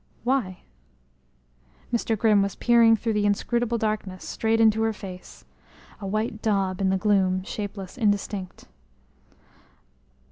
[0.23, 0.61] "Why?"
[1.93, 2.17] Mr.
[2.17, 5.45] Grimm was peering through the inscrutable darkness, straight into her face
[5.99, 8.65] a white daub in the gloom, shapeless, indistinct.